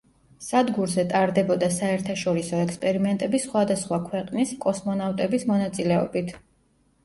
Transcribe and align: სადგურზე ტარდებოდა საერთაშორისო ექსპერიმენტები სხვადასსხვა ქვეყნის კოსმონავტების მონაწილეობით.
სადგურზე 0.43 1.03
ტარდებოდა 1.11 1.69
საერთაშორისო 1.75 2.63
ექსპერიმენტები 2.63 3.43
სხვადასსხვა 3.45 4.03
ქვეყნის 4.09 4.57
კოსმონავტების 4.67 5.49
მონაწილეობით. 5.55 6.37